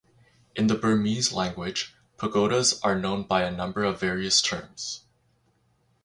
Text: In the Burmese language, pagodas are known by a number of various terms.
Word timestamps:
In 0.55 0.65
the 0.65 0.73
Burmese 0.73 1.31
language, 1.31 1.93
pagodas 2.17 2.81
are 2.81 2.97
known 2.97 3.21
by 3.21 3.43
a 3.43 3.51
number 3.55 3.83
of 3.83 3.99
various 3.99 4.41
terms. 4.41 5.01